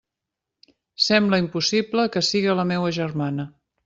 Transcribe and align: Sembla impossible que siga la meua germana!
Sembla 1.07 1.39
impossible 1.43 2.05
que 2.15 2.23
siga 2.31 2.57
la 2.61 2.65
meua 2.71 2.95
germana! 2.99 3.47